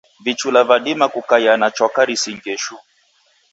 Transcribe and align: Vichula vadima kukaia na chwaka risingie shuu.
Vichula 0.25 0.63
vadima 0.63 1.07
kukaia 1.13 1.53
na 1.59 1.67
chwaka 1.75 2.01
risingie 2.07 2.57
shuu. 2.63 2.79